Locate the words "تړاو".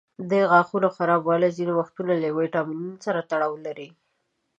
3.29-3.53